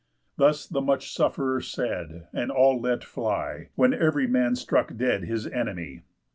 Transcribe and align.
Thus 0.35 0.65
the 0.65 0.81
much 0.81 1.15
suff'rer 1.15 1.61
said; 1.61 2.27
and 2.33 2.49
all 2.49 2.81
let 2.81 3.03
fly, 3.03 3.69
When 3.75 3.93
ev'ry 3.93 4.25
man 4.25 4.55
struck 4.55 4.95
dead 4.97 5.25
his 5.25 5.45
enemy. 5.45 6.01